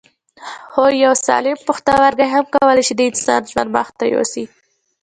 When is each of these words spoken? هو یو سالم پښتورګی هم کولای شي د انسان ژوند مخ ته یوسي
هو 0.73 0.85
یو 1.03 1.13
سالم 1.25 1.57
پښتورګی 1.67 2.27
هم 2.33 2.45
کولای 2.53 2.81
شي 2.87 2.93
د 2.97 3.01
انسان 3.09 3.41
ژوند 3.51 3.69
مخ 3.75 3.87
ته 3.97 4.03
یوسي 4.13 4.45